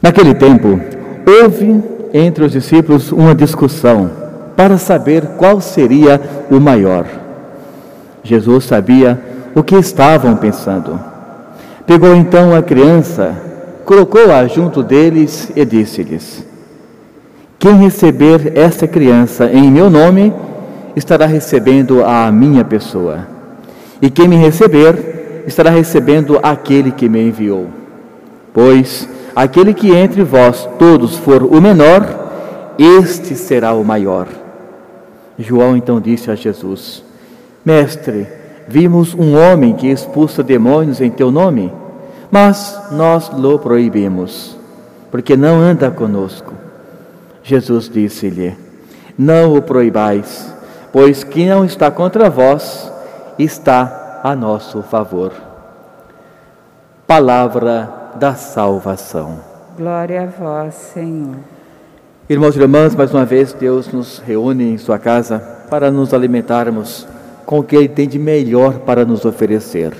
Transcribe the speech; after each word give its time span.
Naquele 0.00 0.34
tempo, 0.34 0.80
houve 1.26 1.82
entre 2.12 2.44
os 2.44 2.52
discípulos 2.52 3.10
uma 3.10 3.34
discussão 3.34 4.10
para 4.56 4.78
saber 4.78 5.22
qual 5.36 5.60
seria 5.60 6.20
o 6.50 6.60
maior. 6.60 7.06
Jesus 8.22 8.64
sabia 8.64 9.20
o 9.54 9.62
que 9.62 9.74
estavam 9.74 10.36
pensando. 10.36 10.98
Pegou 11.86 12.14
então 12.14 12.54
a 12.54 12.62
criança, 12.62 13.34
colocou-a 13.84 14.46
junto 14.46 14.82
deles 14.82 15.50
e 15.56 15.64
disse-lhes: 15.64 16.44
Quem 17.58 17.74
receber 17.76 18.52
esta 18.56 18.86
criança 18.86 19.50
em 19.50 19.70
meu 19.70 19.90
nome, 19.90 20.32
estará 20.94 21.26
recebendo 21.26 22.04
a 22.04 22.30
minha 22.30 22.64
pessoa. 22.64 23.26
E 24.00 24.10
quem 24.10 24.28
me 24.28 24.36
receber, 24.36 25.42
estará 25.46 25.70
recebendo 25.70 26.38
aquele 26.42 26.92
que 26.92 27.08
me 27.08 27.20
enviou. 27.20 27.66
Pois 28.52 29.08
aquele 29.38 29.72
que 29.72 29.94
entre 29.94 30.24
vós 30.24 30.68
todos 30.80 31.16
for 31.16 31.44
o 31.44 31.60
menor, 31.60 32.74
este 32.76 33.36
será 33.36 33.72
o 33.72 33.84
maior. 33.84 34.26
João 35.38 35.76
então 35.76 36.00
disse 36.00 36.28
a 36.28 36.34
Jesus: 36.34 37.04
Mestre, 37.64 38.26
vimos 38.66 39.14
um 39.14 39.36
homem 39.38 39.74
que 39.74 39.86
expulsa 39.86 40.42
demônios 40.42 41.00
em 41.00 41.08
teu 41.08 41.30
nome, 41.30 41.72
mas 42.32 42.88
nós 42.90 43.28
lhe 43.28 43.58
proibimos, 43.58 44.58
porque 45.08 45.36
não 45.36 45.60
anda 45.60 45.88
conosco. 45.88 46.52
Jesus 47.44 47.88
disse-lhe: 47.88 48.58
Não 49.16 49.54
o 49.54 49.62
proibais, 49.62 50.52
pois 50.92 51.22
quem 51.22 51.48
não 51.48 51.64
está 51.64 51.92
contra 51.92 52.28
vós 52.28 52.92
está 53.38 54.20
a 54.24 54.34
nosso 54.34 54.82
favor. 54.82 55.32
Palavra 57.06 58.07
da 58.18 58.34
salvação. 58.34 59.38
Glória 59.76 60.22
a 60.22 60.26
vós, 60.26 60.74
Senhor. 60.74 61.36
Irmãos 62.28 62.56
e 62.56 62.60
irmãs, 62.60 62.94
mais 62.94 63.14
uma 63.14 63.24
vez 63.24 63.52
Deus 63.52 63.92
nos 63.92 64.18
reúne 64.18 64.64
em 64.64 64.76
Sua 64.76 64.98
casa 64.98 65.38
para 65.70 65.90
nos 65.90 66.12
alimentarmos 66.12 67.06
com 67.46 67.60
o 67.60 67.62
que 67.62 67.76
Ele 67.76 67.88
tem 67.88 68.08
de 68.08 68.18
melhor 68.18 68.80
para 68.80 69.04
nos 69.04 69.24
oferecer. 69.24 69.92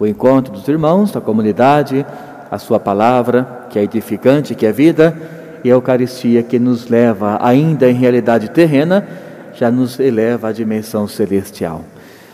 O 0.00 0.06
encontro 0.06 0.52
dos 0.52 0.66
irmãos, 0.66 1.12
da 1.12 1.20
comunidade, 1.20 2.04
a 2.50 2.58
Sua 2.58 2.80
palavra, 2.80 3.66
que 3.68 3.78
é 3.78 3.82
edificante, 3.82 4.54
que 4.54 4.64
é 4.64 4.72
vida, 4.72 5.14
e 5.62 5.70
a 5.70 5.74
Eucaristia, 5.74 6.42
que 6.42 6.58
nos 6.58 6.88
leva, 6.88 7.38
ainda 7.42 7.90
em 7.90 7.94
realidade 7.94 8.50
terrena, 8.50 9.06
já 9.54 9.70
nos 9.70 10.00
eleva 10.00 10.48
à 10.48 10.52
dimensão 10.52 11.06
celestial. 11.06 11.84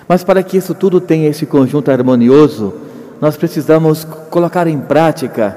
Mas 0.07 0.23
para 0.23 0.43
que 0.43 0.57
isso 0.57 0.75
tudo 0.75 1.01
tenha 1.01 1.29
esse 1.29 1.47
conjunto 1.47 1.91
harmonioso, 1.91 2.75
nós 3.21 3.37
precisamos 3.37 4.05
colocar 4.31 4.67
em 4.67 4.79
prática 4.79 5.57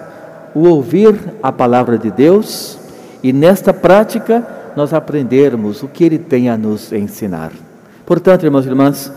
o 0.54 0.68
ouvir 0.68 1.16
a 1.42 1.52
palavra 1.52 1.98
de 1.98 2.10
Deus 2.10 2.78
e 3.22 3.34
nesta 3.34 3.74
prática 3.74 4.46
nós 4.76 4.94
aprendermos 4.94 5.84
o 5.84 5.88
que 5.88 6.04
Ele 6.04 6.18
tem 6.20 6.50
a 6.50 6.58
nos 6.58 6.92
ensinar. 6.92 7.52
Portanto, 8.06 8.44
irmãos 8.44 8.66
e 8.66 8.70
irmãs, 8.70 9.12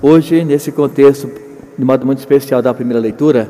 hoje, 0.00 0.44
nesse 0.44 0.72
contexto, 0.72 1.30
de 1.78 1.84
modo 1.84 2.04
muito 2.04 2.18
especial 2.18 2.60
da 2.60 2.74
primeira 2.74 3.00
leitura, 3.00 3.48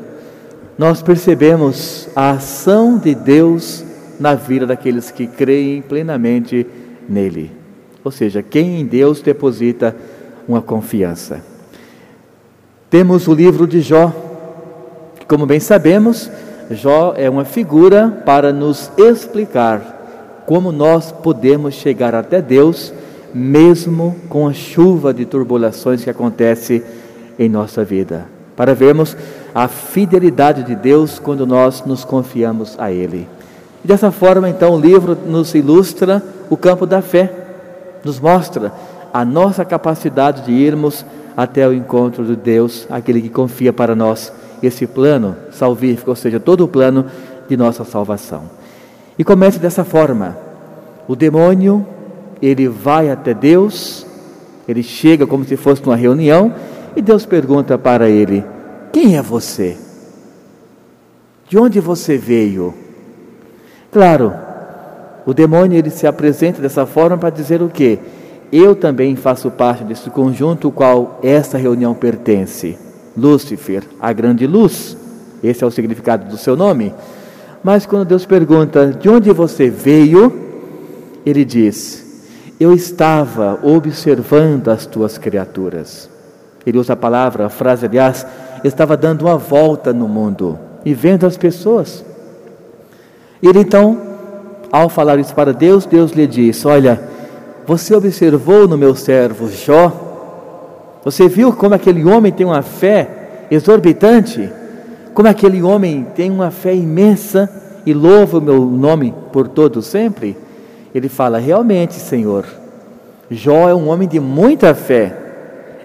nós 0.77 1.01
percebemos 1.01 2.07
a 2.15 2.31
ação 2.31 2.97
de 2.97 3.15
Deus 3.15 3.83
na 4.19 4.35
vida 4.35 4.65
daqueles 4.65 5.11
que 5.11 5.27
creem 5.27 5.81
plenamente 5.81 6.65
nele. 7.07 7.51
Ou 8.03 8.11
seja, 8.11 8.43
quem 8.43 8.81
em 8.81 8.85
Deus 8.85 9.21
deposita 9.21 9.95
uma 10.47 10.61
confiança. 10.61 11.41
Temos 12.89 13.27
o 13.27 13.33
livro 13.33 13.65
de 13.65 13.81
Jó, 13.81 14.13
como 15.33 15.47
bem 15.47 15.59
sabemos, 15.59 16.29
Jó 16.69 17.15
é 17.17 17.27
uma 17.27 17.43
figura 17.43 18.21
para 18.23 18.53
nos 18.53 18.91
explicar 18.95 20.43
como 20.45 20.71
nós 20.71 21.11
podemos 21.11 21.73
chegar 21.73 22.13
até 22.13 22.39
Deus 22.39 22.93
mesmo 23.33 24.15
com 24.29 24.47
a 24.47 24.53
chuva 24.53 25.11
de 25.11 25.25
turbulações 25.25 26.03
que 26.03 26.09
acontece 26.11 26.83
em 27.39 27.49
nossa 27.49 27.83
vida, 27.83 28.27
para 28.55 28.75
vermos 28.75 29.17
a 29.55 29.67
fidelidade 29.67 30.61
de 30.61 30.75
Deus 30.75 31.17
quando 31.17 31.47
nós 31.47 31.83
nos 31.83 32.05
confiamos 32.05 32.75
a 32.77 32.91
Ele. 32.91 33.27
Dessa 33.83 34.11
forma, 34.11 34.47
então, 34.47 34.75
o 34.75 34.79
livro 34.79 35.17
nos 35.25 35.55
ilustra 35.55 36.21
o 36.47 36.55
campo 36.55 36.85
da 36.85 37.01
fé, 37.01 37.33
nos 38.03 38.19
mostra 38.19 38.71
a 39.11 39.25
nossa 39.25 39.65
capacidade 39.65 40.43
de 40.43 40.51
irmos 40.51 41.03
até 41.35 41.67
o 41.67 41.73
encontro 41.73 42.23
de 42.23 42.35
Deus, 42.35 42.85
aquele 42.87 43.19
que 43.19 43.29
confia 43.29 43.73
para 43.73 43.95
nós 43.95 44.31
esse 44.67 44.87
plano 44.87 45.35
salvífico, 45.51 46.09
ou 46.09 46.15
seja, 46.15 46.39
todo 46.39 46.63
o 46.63 46.67
plano 46.67 47.05
de 47.47 47.57
nossa 47.57 47.83
salvação. 47.83 48.43
E 49.17 49.23
começa 49.23 49.59
dessa 49.59 49.83
forma: 49.83 50.37
o 51.07 51.15
demônio 51.15 51.85
ele 52.41 52.67
vai 52.67 53.09
até 53.09 53.33
Deus, 53.33 54.05
ele 54.67 54.83
chega 54.83 55.27
como 55.27 55.45
se 55.45 55.55
fosse 55.55 55.83
numa 55.83 55.95
reunião, 55.95 56.53
e 56.95 57.01
Deus 57.01 57.25
pergunta 57.25 57.77
para 57.77 58.09
ele: 58.09 58.43
Quem 58.91 59.17
é 59.17 59.21
você? 59.21 59.77
De 61.47 61.57
onde 61.57 61.79
você 61.79 62.17
veio? 62.17 62.73
Claro, 63.91 64.33
o 65.25 65.33
demônio 65.33 65.77
ele 65.77 65.89
se 65.89 66.07
apresenta 66.07 66.61
dessa 66.61 66.85
forma 66.85 67.17
para 67.17 67.29
dizer 67.29 67.61
o 67.61 67.69
quê? 67.69 67.99
Eu 68.51 68.75
também 68.75 69.15
faço 69.15 69.49
parte 69.51 69.83
desse 69.83 70.09
conjunto 70.09 70.71
qual 70.71 71.19
essa 71.23 71.57
reunião 71.57 71.93
pertence. 71.93 72.77
Lúcifer, 73.15 73.83
a 73.99 74.11
grande 74.13 74.47
luz. 74.47 74.97
Esse 75.43 75.63
é 75.63 75.67
o 75.67 75.71
significado 75.71 76.29
do 76.29 76.37
seu 76.37 76.55
nome. 76.55 76.93
Mas 77.63 77.85
quando 77.85 78.05
Deus 78.05 78.25
pergunta 78.25 78.87
de 78.87 79.09
onde 79.09 79.31
você 79.31 79.69
veio, 79.69 80.31
ele 81.25 81.45
diz: 81.45 82.03
eu 82.59 82.73
estava 82.73 83.59
observando 83.63 84.69
as 84.69 84.85
tuas 84.85 85.17
criaturas. 85.17 86.09
Ele 86.65 86.77
usa 86.77 86.93
a 86.93 86.95
palavra, 86.95 87.45
a 87.45 87.49
frase, 87.49 87.85
aliás, 87.85 88.25
estava 88.63 88.95
dando 88.95 89.23
uma 89.23 89.37
volta 89.37 89.91
no 89.91 90.07
mundo 90.07 90.57
e 90.85 90.93
vendo 90.93 91.25
as 91.25 91.35
pessoas. 91.35 92.05
Ele 93.41 93.59
então, 93.59 93.99
ao 94.71 94.87
falar 94.87 95.19
isso 95.19 95.35
para 95.35 95.53
Deus, 95.53 95.85
Deus 95.85 96.11
lhe 96.11 96.25
diz: 96.25 96.65
Olha, 96.65 97.01
você 97.65 97.93
observou 97.93 98.67
no 98.67 98.77
meu 98.77 98.95
servo 98.95 99.49
Jó, 99.49 100.12
você 101.03 101.27
viu 101.27 101.53
como 101.53 101.75
aquele 101.75 102.03
homem 102.05 102.31
tem 102.31 102.45
uma 102.45 102.61
fé 102.61 103.45
exorbitante, 103.51 104.49
como 105.13 105.27
aquele 105.27 105.61
homem 105.61 106.07
tem 106.15 106.31
uma 106.31 106.49
fé 106.51 106.73
imensa 106.73 107.49
e 107.85 107.93
louva 107.93 108.37
o 108.37 108.41
meu 108.41 108.65
nome 108.65 109.13
por 109.31 109.47
todo 109.47 109.81
sempre? 109.81 110.37
ele 110.93 111.09
fala: 111.09 111.39
Realmente, 111.39 111.95
Senhor, 111.95 112.45
Jó 113.29 113.67
é 113.67 113.73
um 113.73 113.89
homem 113.89 114.07
de 114.07 114.19
muita 114.19 114.75
fé, 114.75 115.17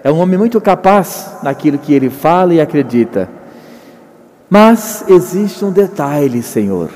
é 0.03 0.11
um 0.11 0.19
homem 0.19 0.37
muito 0.37 0.61
capaz 0.61 1.37
naquilo 1.41 1.77
que 1.77 1.93
ele 1.93 2.09
fala 2.09 2.53
e 2.53 2.61
acredita. 2.61 3.29
Mas 4.49 5.05
existe 5.07 5.63
um 5.63 5.71
detalhe, 5.71 6.41
Senhor. 6.41 6.89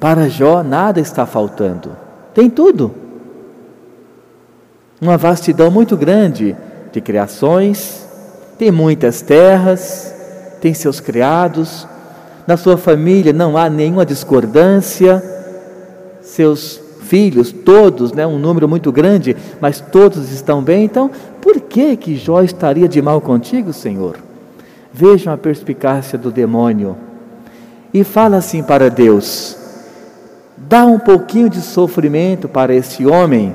Para 0.00 0.28
Jó 0.28 0.62
nada 0.62 1.00
está 1.00 1.26
faltando, 1.26 1.90
tem 2.34 2.48
tudo. 2.48 3.03
Uma 5.00 5.16
vastidão 5.16 5.70
muito 5.70 5.96
grande 5.96 6.56
de 6.92 7.00
criações, 7.00 8.06
tem 8.58 8.70
muitas 8.70 9.20
terras, 9.20 10.14
tem 10.60 10.72
seus 10.72 11.00
criados, 11.00 11.86
na 12.46 12.56
sua 12.56 12.76
família 12.76 13.32
não 13.32 13.56
há 13.56 13.68
nenhuma 13.68 14.06
discordância 14.06 15.22
seus 16.24 16.80
filhos, 17.02 17.52
todos, 17.52 18.12
né, 18.12 18.26
um 18.26 18.38
número 18.38 18.68
muito 18.68 18.90
grande, 18.90 19.36
mas 19.60 19.80
todos 19.80 20.32
estão 20.32 20.62
bem. 20.62 20.84
Então, 20.84 21.10
por 21.40 21.60
que 21.60 21.96
que 21.96 22.16
Jó 22.16 22.42
estaria 22.42 22.88
de 22.88 23.00
mal 23.02 23.20
contigo, 23.20 23.72
Senhor? 23.72 24.16
Vejam 24.92 25.32
a 25.32 25.36
perspicácia 25.36 26.18
do 26.18 26.30
demônio. 26.30 26.96
E 27.92 28.02
fala 28.02 28.38
assim 28.38 28.62
para 28.62 28.88
Deus: 28.88 29.56
dá 30.56 30.86
um 30.86 30.98
pouquinho 30.98 31.50
de 31.50 31.60
sofrimento 31.60 32.48
para 32.48 32.74
esse 32.74 33.06
homem 33.06 33.54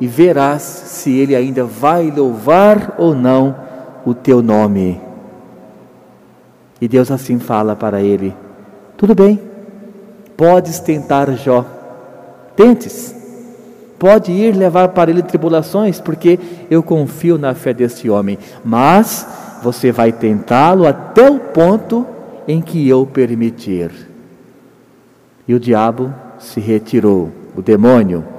e 0.00 0.06
verás 0.06 0.62
se 0.62 1.16
ele 1.16 1.34
ainda 1.34 1.64
vai 1.64 2.10
louvar 2.10 2.94
ou 2.98 3.14
não 3.14 3.54
o 4.04 4.14
teu 4.14 4.42
nome. 4.42 5.00
E 6.80 6.86
Deus 6.86 7.10
assim 7.10 7.38
fala 7.38 7.74
para 7.74 8.00
ele: 8.00 8.34
tudo 8.96 9.14
bem, 9.14 9.40
podes 10.36 10.78
tentar 10.80 11.30
Jó 11.32 11.64
Tentes. 12.56 13.14
Pode 13.98 14.30
ir 14.30 14.54
levar 14.54 14.90
para 14.90 15.10
ele 15.10 15.22
tribulações, 15.22 16.00
porque 16.00 16.38
eu 16.70 16.84
confio 16.84 17.36
na 17.36 17.52
fé 17.52 17.74
desse 17.74 18.08
homem. 18.08 18.38
Mas 18.64 19.26
você 19.60 19.90
vai 19.90 20.12
tentá-lo 20.12 20.86
até 20.86 21.28
o 21.28 21.40
ponto 21.40 22.06
em 22.46 22.60
que 22.60 22.88
eu 22.88 23.04
permitir. 23.04 23.90
E 25.48 25.54
o 25.54 25.58
diabo 25.58 26.14
se 26.38 26.60
retirou, 26.60 27.32
o 27.56 27.62
demônio 27.62 28.37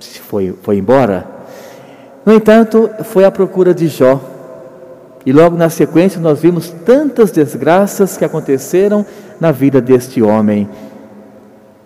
foi, 0.00 0.54
foi 0.62 0.78
embora. 0.78 1.26
No 2.24 2.32
entanto, 2.32 2.90
foi 3.04 3.24
à 3.24 3.30
procura 3.30 3.72
de 3.72 3.88
Jó. 3.88 4.20
E 5.24 5.32
logo 5.32 5.56
na 5.56 5.68
sequência 5.68 6.20
nós 6.20 6.40
vimos 6.40 6.70
tantas 6.84 7.30
desgraças 7.30 8.16
que 8.16 8.24
aconteceram 8.24 9.04
na 9.40 9.50
vida 9.52 9.80
deste 9.80 10.22
homem. 10.22 10.68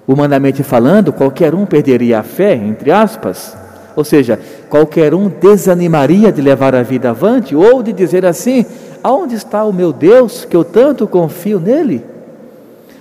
Humanamente 0.07 0.63
falando, 0.63 1.13
qualquer 1.13 1.55
um 1.55 1.65
perderia 1.65 2.21
a 2.21 2.23
fé, 2.23 2.55
entre 2.55 2.91
aspas. 2.91 3.57
Ou 3.95 4.05
seja, 4.05 4.39
qualquer 4.69 5.15
um 5.15 5.29
desanimaria 5.29 6.33
de 6.33 6.41
levar 6.41 6.75
a 6.75 6.83
vida 6.83 7.11
avante 7.11 7.55
ou 7.55 7.83
de 7.83 7.93
dizer 7.93 8.25
assim: 8.25 8.65
aonde 9.03 9.35
está 9.35 9.65
o 9.65 9.73
meu 9.73 9.93
Deus 9.93 10.45
que 10.45 10.57
eu 10.57 10.65
tanto 10.65 11.07
confio 11.07 11.61
nele? 11.61 12.12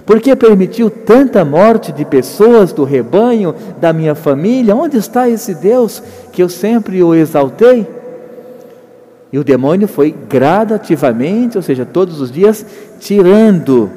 Por 0.06 0.20
que 0.20 0.36
permitiu 0.36 0.90
tanta 0.90 1.46
morte 1.46 1.92
de 1.92 2.04
pessoas 2.04 2.74
do 2.74 2.84
rebanho, 2.84 3.56
da 3.80 3.94
minha 3.94 4.16
família? 4.16 4.76
Onde 4.76 4.98
está 4.98 5.30
esse 5.30 5.54
Deus 5.54 6.02
que 6.32 6.42
eu 6.42 6.50
sempre 6.50 7.02
o 7.04 7.14
exaltei? 7.14 7.88
E 9.32 9.40
o 9.40 9.44
demônio 9.44 9.88
foi 9.88 10.12
gradativamente, 10.12 11.58
ou 11.58 11.64
seja, 11.64 11.86
todos 11.86 12.20
os 12.20 12.32
dias, 12.32 12.66
tirando 13.00 13.90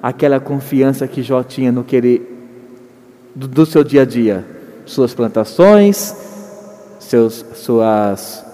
aquela 0.00 0.38
confiança 0.38 1.08
que 1.08 1.22
Jó 1.22 1.42
tinha 1.42 1.72
no 1.72 1.82
querer 1.82 2.30
do, 3.34 3.48
do 3.48 3.66
seu 3.66 3.82
dia 3.82 4.02
a 4.02 4.04
dia, 4.04 4.44
suas 4.86 5.12
plantações, 5.12 6.14
seus, 7.00 7.44
suas, 7.54 8.44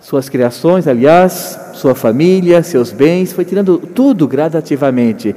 suas 0.00 0.28
criações, 0.28 0.86
aliás, 0.86 1.58
sua 1.72 1.94
família, 1.94 2.62
seus 2.62 2.92
bens, 2.92 3.32
foi 3.32 3.44
tirando 3.44 3.78
tudo 3.78 4.28
gradativamente. 4.28 5.34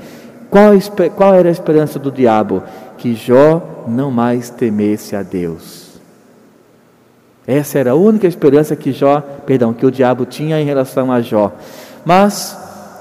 Qual, 0.50 0.72
qual 1.16 1.34
era 1.34 1.50
a 1.50 1.52
esperança 1.52 2.00
do 2.00 2.12
diabo? 2.12 2.64
Que 2.98 3.14
Jó 3.14 3.86
não 3.88 4.10
mais 4.10 4.50
temesse 4.50 5.16
a 5.16 5.24
Deus. 5.24 5.88
Essa 7.46 7.80
era 7.80 7.92
a 7.92 7.96
única 7.96 8.28
esperança 8.28 8.76
que 8.76 8.92
Jó, 8.92 9.22
perdão, 9.46 9.74
que 9.74 9.86
o 9.86 9.92
diabo 9.92 10.26
tinha 10.26 10.60
em 10.60 10.66
relação 10.66 11.12
a 11.12 11.22
Jó. 11.22 11.54
Mas 12.06 12.58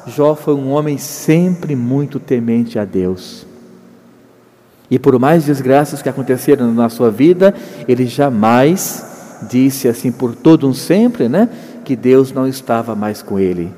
Jó 0.07 0.35
foi 0.37 0.55
um 0.55 0.71
homem 0.71 0.99
sempre 0.99 1.75
muito 1.75 2.21
temente 2.21 2.79
a 2.79 2.85
Deus. 2.85 3.45
E 4.89 4.99
por 4.99 5.19
mais 5.19 5.47
desgraças 5.47 6.01
que 6.01 6.09
aconteceram 6.09 6.73
na 6.73 6.89
sua 6.89 7.11
vida, 7.11 7.53
ele 7.89 8.07
jamais 8.07 9.05
disse 9.51 9.89
assim 9.89 10.13
por 10.13 10.35
todo 10.35 10.69
um 10.69 10.73
sempre, 10.73 11.29
né, 11.29 11.49
que 11.85 11.97
Deus 11.97 12.33
não 12.33 12.47
estava 12.47 12.95
mais 12.95 13.21
com 13.23 13.39
ele. 13.39 13.73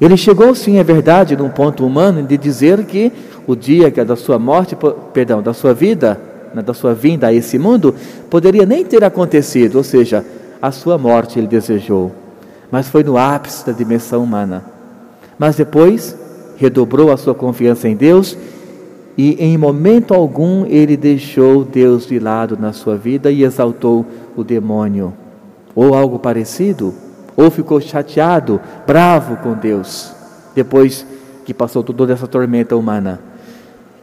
Ele 0.00 0.16
chegou, 0.16 0.54
sim, 0.54 0.78
é 0.78 0.84
verdade, 0.84 1.36
num 1.36 1.48
ponto 1.48 1.86
humano 1.86 2.22
de 2.22 2.36
dizer 2.36 2.84
que 2.84 3.10
o 3.46 3.56
dia 3.56 3.92
é 3.94 4.04
da 4.04 4.16
sua 4.16 4.38
morte, 4.38 4.76
perdão, 5.12 5.40
da 5.40 5.54
sua 5.54 5.72
vida, 5.72 6.20
né, 6.54 6.60
da 6.60 6.74
sua 6.74 6.94
vinda 6.94 7.28
a 7.28 7.32
esse 7.32 7.58
mundo, 7.58 7.94
poderia 8.28 8.66
nem 8.66 8.84
ter 8.84 9.02
acontecido, 9.04 9.76
ou 9.76 9.84
seja, 9.84 10.24
a 10.60 10.70
sua 10.70 10.98
morte 10.98 11.38
ele 11.38 11.46
desejou, 11.46 12.12
mas 12.70 12.88
foi 12.88 13.02
no 13.02 13.16
ápice 13.16 13.64
da 13.64 13.72
dimensão 13.72 14.22
humana. 14.22 14.64
Mas 15.38 15.56
depois 15.56 16.16
redobrou 16.56 17.10
a 17.10 17.16
sua 17.16 17.34
confiança 17.34 17.88
em 17.88 17.96
Deus 17.96 18.36
e 19.16 19.34
em 19.42 19.56
momento 19.56 20.12
algum 20.12 20.66
ele 20.66 20.96
deixou 20.96 21.64
Deus 21.64 22.06
de 22.06 22.18
lado 22.18 22.56
na 22.58 22.72
sua 22.72 22.96
vida 22.96 23.30
e 23.30 23.44
exaltou 23.44 24.04
o 24.36 24.44
demônio, 24.44 25.12
ou 25.74 25.94
algo 25.94 26.18
parecido 26.18 26.92
ou 27.36 27.50
ficou 27.50 27.80
chateado, 27.80 28.60
bravo 28.86 29.36
com 29.36 29.54
Deus, 29.54 30.12
depois 30.54 31.06
que 31.44 31.52
passou 31.52 31.82
toda 31.82 32.12
essa 32.12 32.26
tormenta 32.26 32.76
humana. 32.76 33.20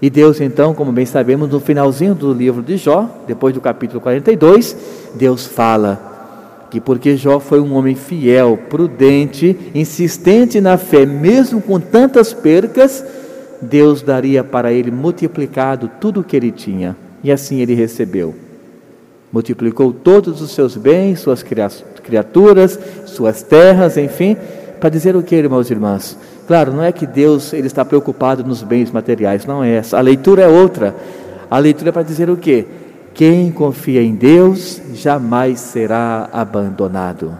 E 0.01 0.09
Deus, 0.09 0.41
então, 0.41 0.73
como 0.73 0.91
bem 0.91 1.05
sabemos, 1.05 1.49
no 1.49 1.59
finalzinho 1.59 2.13
do 2.13 2.33
livro 2.33 2.61
de 2.61 2.77
Jó, 2.77 3.09
depois 3.25 3.53
do 3.53 3.61
capítulo 3.61 4.01
42, 4.01 4.75
Deus 5.15 5.45
fala 5.45 6.11
que 6.69 6.81
porque 6.81 7.15
Jó 7.15 7.39
foi 7.39 7.59
um 7.59 7.75
homem 7.75 7.95
fiel, 7.95 8.57
prudente, 8.69 9.55
insistente 9.75 10.59
na 10.59 10.75
fé, 10.75 11.05
mesmo 11.05 11.61
com 11.61 11.79
tantas 11.79 12.33
percas, 12.33 13.05
Deus 13.61 14.01
daria 14.01 14.43
para 14.43 14.73
ele 14.73 14.89
multiplicado 14.91 15.89
tudo 16.01 16.21
o 16.21 16.23
que 16.23 16.35
ele 16.35 16.51
tinha. 16.51 16.95
E 17.23 17.31
assim 17.31 17.61
ele 17.61 17.73
recebeu. 17.73 18.35
Multiplicou 19.33 19.91
todos 19.91 20.43
os 20.43 20.51
seus 20.51 20.77
bens, 20.77 21.19
suas 21.19 21.43
criaturas, 22.03 22.79
suas 23.07 23.41
terras, 23.41 23.97
enfim, 23.97 24.37
para 24.79 24.91
dizer 24.91 25.15
o 25.15 25.23
que, 25.23 25.35
irmãos 25.35 25.71
e 25.71 25.73
irmãs? 25.73 26.15
Claro, 26.45 26.71
não 26.71 26.83
é 26.83 26.91
que 26.91 27.07
Deus 27.07 27.51
ele 27.51 27.65
está 27.65 27.83
preocupado 27.83 28.43
nos 28.43 28.61
bens 28.61 28.91
materiais, 28.91 29.43
não 29.43 29.63
é 29.63 29.71
essa. 29.77 29.97
A 29.97 30.01
leitura 30.01 30.43
é 30.43 30.47
outra. 30.47 30.95
A 31.49 31.57
leitura 31.57 31.89
é 31.89 31.91
para 31.91 32.03
dizer 32.03 32.29
o 32.29 32.37
que? 32.37 32.67
Quem 33.15 33.51
confia 33.51 34.03
em 34.03 34.13
Deus 34.13 34.79
jamais 34.93 35.59
será 35.59 36.29
abandonado. 36.31 37.35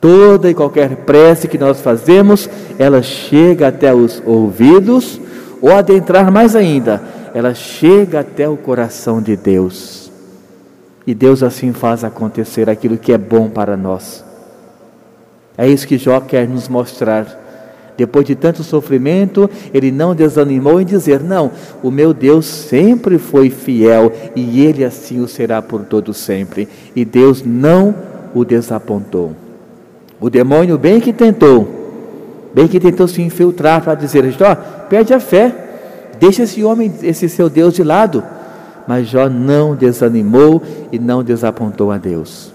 Toda 0.00 0.50
e 0.50 0.54
qualquer 0.54 0.96
prece 0.96 1.46
que 1.46 1.58
nós 1.58 1.80
fazemos, 1.80 2.50
ela 2.76 3.02
chega 3.02 3.68
até 3.68 3.94
os 3.94 4.20
ouvidos, 4.26 5.20
ou 5.62 5.70
adentrar 5.70 6.32
mais 6.32 6.56
ainda, 6.56 7.00
ela 7.34 7.54
chega 7.54 8.18
até 8.18 8.48
o 8.48 8.56
coração 8.56 9.22
de 9.22 9.36
Deus. 9.36 10.09
E 11.10 11.14
Deus 11.14 11.42
assim 11.42 11.72
faz 11.72 12.04
acontecer 12.04 12.70
aquilo 12.70 12.96
que 12.96 13.12
é 13.12 13.18
bom 13.18 13.50
para 13.50 13.76
nós. 13.76 14.24
É 15.58 15.66
isso 15.66 15.84
que 15.84 15.98
Jó 15.98 16.20
quer 16.20 16.46
nos 16.46 16.68
mostrar. 16.68 17.26
Depois 17.96 18.24
de 18.24 18.36
tanto 18.36 18.62
sofrimento, 18.62 19.50
ele 19.74 19.90
não 19.90 20.14
desanimou 20.14 20.80
em 20.80 20.84
dizer: 20.84 21.20
Não, 21.20 21.50
o 21.82 21.90
meu 21.90 22.14
Deus 22.14 22.46
sempre 22.46 23.18
foi 23.18 23.50
fiel 23.50 24.12
e 24.36 24.64
ele 24.64 24.84
assim 24.84 25.18
o 25.18 25.26
será 25.26 25.60
por 25.60 25.80
todo 25.80 26.14
sempre. 26.14 26.68
E 26.94 27.04
Deus 27.04 27.42
não 27.44 27.92
o 28.32 28.44
desapontou. 28.44 29.34
O 30.20 30.30
demônio, 30.30 30.78
bem 30.78 31.00
que 31.00 31.12
tentou, 31.12 32.52
bem 32.54 32.68
que 32.68 32.78
tentou 32.78 33.08
se 33.08 33.20
infiltrar 33.20 33.82
para 33.82 33.96
dizer: 33.96 34.30
Jó, 34.30 34.54
perde 34.88 35.12
a 35.12 35.18
fé, 35.18 35.52
deixa 36.20 36.44
esse 36.44 36.62
homem, 36.62 36.92
esse 37.02 37.28
seu 37.28 37.50
Deus 37.50 37.74
de 37.74 37.82
lado 37.82 38.22
mas 38.90 39.06
Jó 39.06 39.28
não 39.28 39.76
desanimou 39.76 40.60
e 40.90 40.98
não 40.98 41.22
desapontou 41.22 41.92
a 41.92 41.96
Deus. 41.96 42.52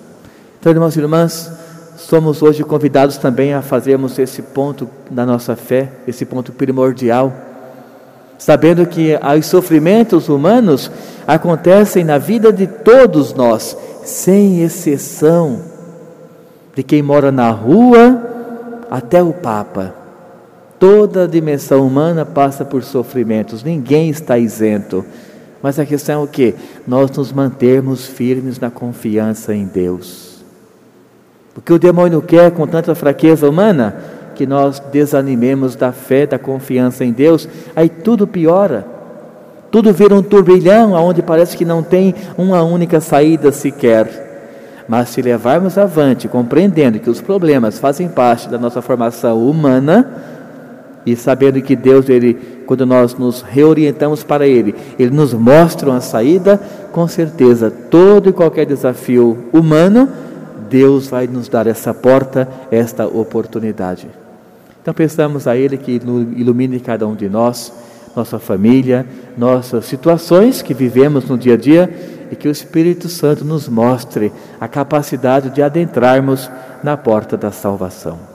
Então, 0.59 0.69
irmãos 0.69 0.93
e 0.97 0.99
irmãs, 0.99 1.49
somos 1.95 2.41
hoje 2.41 2.61
convidados 2.61 3.15
também 3.15 3.53
a 3.53 3.61
fazermos 3.61 4.19
esse 4.19 4.41
ponto 4.41 4.85
da 5.09 5.25
nossa 5.25 5.55
fé, 5.55 5.89
esse 6.05 6.25
ponto 6.25 6.51
primordial, 6.51 7.31
sabendo 8.37 8.85
que 8.85 9.17
os 9.39 9.45
sofrimentos 9.45 10.27
humanos 10.27 10.91
acontecem 11.25 12.03
na 12.03 12.17
vida 12.17 12.51
de 12.51 12.67
todos 12.67 13.33
nós, 13.33 13.77
sem 14.03 14.61
exceção, 14.61 15.61
de 16.75 16.83
quem 16.83 17.01
mora 17.01 17.31
na 17.31 17.49
rua 17.49 18.21
até 18.91 19.23
o 19.23 19.31
Papa. 19.31 19.95
Toda 20.77 21.23
a 21.23 21.27
dimensão 21.27 21.87
humana 21.87 22.25
passa 22.25 22.65
por 22.65 22.83
sofrimentos, 22.83 23.63
ninguém 23.63 24.09
está 24.09 24.37
isento. 24.37 25.05
Mas 25.65 25.79
a 25.79 25.85
questão 25.85 26.21
é 26.21 26.23
o 26.23 26.27
que? 26.27 26.53
Nós 26.87 27.09
nos 27.09 27.33
mantermos 27.33 28.05
firmes 28.05 28.59
na 28.59 28.69
confiança 28.69 29.51
em 29.51 29.65
Deus. 29.65 30.45
O 31.57 31.59
que 31.59 31.73
o 31.73 31.79
demônio 31.79 32.21
quer 32.21 32.51
com 32.51 32.67
tanta 32.67 32.93
fraqueza 32.93 33.49
humana? 33.49 33.95
Que 34.35 34.45
nós 34.45 34.79
desanimemos 34.91 35.75
da 35.75 35.91
fé, 35.91 36.27
da 36.27 36.37
confiança 36.37 37.03
em 37.03 37.11
Deus, 37.11 37.49
aí 37.75 37.89
tudo 37.89 38.27
piora. 38.27 38.85
Tudo 39.71 39.91
vira 39.91 40.13
um 40.13 40.21
turbilhão 40.21 40.93
onde 40.93 41.23
parece 41.23 41.57
que 41.57 41.65
não 41.65 41.81
tem 41.81 42.13
uma 42.37 42.61
única 42.61 43.01
saída 43.01 43.51
sequer. 43.51 44.83
Mas 44.87 45.09
se 45.09 45.19
levarmos 45.19 45.79
avante, 45.79 46.27
compreendendo 46.27 46.99
que 46.99 47.09
os 47.09 47.21
problemas 47.21 47.79
fazem 47.79 48.07
parte 48.07 48.47
da 48.47 48.59
nossa 48.59 48.83
formação 48.83 49.43
humana, 49.43 50.34
e 51.05 51.15
sabendo 51.15 51.61
que 51.61 51.75
Deus, 51.75 52.09
ele, 52.09 52.33
quando 52.65 52.85
nós 52.85 53.15
nos 53.15 53.41
reorientamos 53.41 54.23
para 54.23 54.47
Ele, 54.47 54.73
Ele 54.97 55.11
nos 55.11 55.33
mostra 55.33 55.89
uma 55.89 56.01
saída, 56.01 56.59
com 56.91 57.07
certeza, 57.07 57.69
todo 57.69 58.29
e 58.29 58.33
qualquer 58.33 58.65
desafio 58.65 59.37
humano, 59.53 60.09
Deus 60.67 61.07
vai 61.07 61.27
nos 61.27 61.47
dar 61.47 61.67
essa 61.67 61.93
porta, 61.93 62.49
esta 62.71 63.05
oportunidade. 63.05 64.07
Então 64.81 64.93
pensamos 64.93 65.47
a 65.47 65.55
Ele 65.55 65.77
que 65.77 66.01
ilumine 66.35 66.79
cada 66.79 67.07
um 67.07 67.15
de 67.15 67.29
nós, 67.29 67.71
nossa 68.15 68.39
família, 68.39 69.05
nossas 69.37 69.85
situações 69.85 70.61
que 70.61 70.73
vivemos 70.73 71.25
no 71.25 71.37
dia 71.37 71.53
a 71.53 71.57
dia 71.57 71.89
e 72.31 72.35
que 72.35 72.47
o 72.47 72.51
Espírito 72.51 73.09
Santo 73.09 73.45
nos 73.45 73.67
mostre 73.67 74.31
a 74.59 74.67
capacidade 74.67 75.49
de 75.51 75.61
adentrarmos 75.61 76.49
na 76.83 76.97
porta 76.97 77.37
da 77.37 77.51
salvação. 77.51 78.34